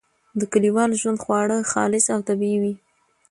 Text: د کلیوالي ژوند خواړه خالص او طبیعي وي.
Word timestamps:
د 0.39 0.41
کلیوالي 0.53 0.95
ژوند 1.01 1.21
خواړه 1.23 1.57
خالص 1.71 2.05
او 2.13 2.19
طبیعي 2.29 2.57
وي. 2.61 2.73